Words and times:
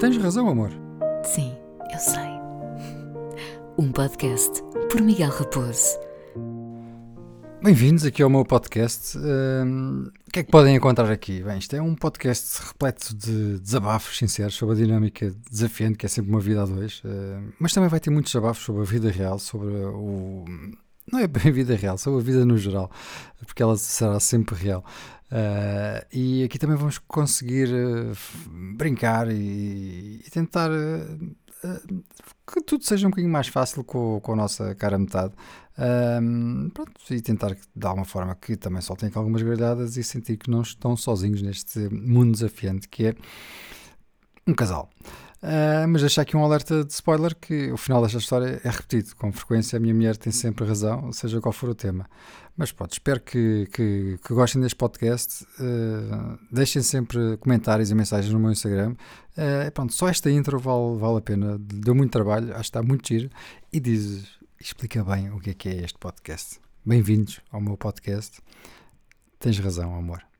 Tens 0.00 0.16
razão, 0.16 0.48
amor. 0.48 0.70
Sim, 1.22 1.54
eu 1.92 1.98
sei. 1.98 2.34
Um 3.78 3.90
podcast 3.92 4.62
por 4.90 5.00
Miguel 5.00 5.30
Raposo. 5.30 5.98
Bem-vindos 7.62 8.04
aqui 8.04 8.22
ao 8.22 8.28
meu 8.28 8.44
podcast. 8.44 9.16
Hum, 9.16 10.10
o 10.28 10.30
que 10.30 10.40
é 10.40 10.42
que 10.42 10.50
podem 10.50 10.76
encontrar 10.76 11.10
aqui? 11.10 11.42
Bem, 11.42 11.58
isto 11.58 11.74
é 11.74 11.80
um 11.80 11.94
podcast 11.94 12.60
repleto 12.66 13.14
de 13.14 13.58
desabafos 13.60 14.18
sinceros 14.18 14.54
sobre 14.54 14.74
a 14.74 14.78
dinâmica 14.78 15.32
desafiante 15.50 15.96
que 15.96 16.06
é 16.06 16.08
sempre 16.08 16.30
uma 16.30 16.40
vida 16.40 16.62
a 16.62 16.66
dois, 16.66 17.00
uh, 17.04 17.52
mas 17.58 17.72
também 17.72 17.88
vai 17.88 18.00
ter 18.00 18.10
muitos 18.10 18.32
desabafos 18.32 18.64
sobre 18.64 18.82
a 18.82 18.84
vida 18.84 19.10
real, 19.10 19.38
sobre 19.38 19.68
o. 19.68 20.44
Não 21.10 21.18
é 21.18 21.26
bem 21.26 21.48
a 21.48 21.52
vida 21.52 21.74
real, 21.76 21.98
sobre 21.98 22.20
a 22.20 22.22
vida 22.22 22.44
no 22.44 22.58
geral, 22.58 22.90
porque 23.46 23.62
ela 23.62 23.76
será 23.76 24.18
sempre 24.18 24.54
real. 24.56 24.84
Uh, 25.34 26.06
e 26.12 26.44
aqui 26.44 26.60
também 26.60 26.76
vamos 26.76 26.98
conseguir 26.98 27.68
uh, 27.68 28.16
brincar 28.76 29.28
e, 29.28 30.22
e 30.24 30.30
tentar 30.30 30.70
que 32.46 32.60
tudo 32.60 32.84
seja 32.84 33.06
um 33.06 33.10
bocadinho 33.10 33.32
mais 33.32 33.48
fácil 33.48 33.82
com, 33.82 34.20
com 34.20 34.32
a 34.32 34.36
nossa 34.36 34.74
cara 34.74 34.98
metade. 34.98 35.34
Um, 35.76 36.70
pronto, 36.70 36.92
e 37.10 37.20
tentar 37.20 37.56
de 37.74 37.86
alguma 37.86 38.04
forma 38.04 38.34
que 38.36 38.56
também 38.56 38.80
tenha 38.80 39.12
algumas 39.14 39.42
grelhadas 39.42 39.96
e 39.96 40.04
sentir 40.04 40.36
que 40.36 40.48
não 40.48 40.62
estão 40.62 40.96
sozinhos 40.96 41.42
neste 41.42 41.80
mundo 41.88 42.32
desafiante 42.32 42.88
que 42.88 43.06
é 43.06 43.14
um 44.46 44.54
casal. 44.54 44.90
Uh, 45.42 45.86
mas 45.88 46.00
deixar 46.00 46.22
aqui 46.22 46.34
um 46.34 46.42
alerta 46.42 46.82
de 46.82 46.92
spoiler 46.92 47.36
que 47.36 47.70
o 47.70 47.76
final 47.76 48.00
desta 48.00 48.16
história 48.16 48.60
é 48.64 48.70
repetido. 48.70 49.14
Com 49.16 49.30
frequência 49.30 49.76
a 49.76 49.80
minha 49.80 49.92
mulher 49.92 50.16
tem 50.16 50.32
sempre 50.32 50.64
razão, 50.64 51.12
seja 51.12 51.38
qual 51.40 51.52
for 51.52 51.68
o 51.68 51.74
tema. 51.74 52.08
Mas 52.56 52.72
pronto, 52.72 52.92
espero 52.92 53.20
que, 53.20 53.68
que, 53.72 54.18
que 54.24 54.34
gostem 54.34 54.62
deste 54.62 54.76
podcast. 54.76 55.44
Uh, 55.60 56.38
deixem 56.50 56.80
sempre 56.80 57.36
comentários 57.38 57.90
e 57.90 57.94
mensagens 57.94 58.32
no 58.32 58.40
meu 58.40 58.50
Instagram. 58.50 58.94
Uh, 59.36 59.70
pronto, 59.72 59.92
só 59.92 60.08
esta 60.08 60.30
intro 60.30 60.58
vale, 60.58 60.96
vale 60.96 61.18
a 61.18 61.20
pena. 61.20 61.58
Deu 61.58 61.94
muito 61.94 62.12
trabalho, 62.12 62.52
acho 62.52 62.60
que 62.60 62.60
está 62.60 62.82
muito 62.82 63.06
giro. 63.06 63.28
E 63.70 63.78
diz, 63.78 64.24
explica 64.58 65.04
bem 65.04 65.30
o 65.30 65.40
que 65.40 65.50
é 65.50 65.54
que 65.54 65.68
é 65.68 65.76
este 65.84 65.98
podcast. 65.98 66.58
Bem-vindos 66.86 67.40
ao 67.50 67.60
meu 67.60 67.76
podcast. 67.76 68.40
Tens 69.38 69.58
razão, 69.58 69.94
amor. 69.94 70.33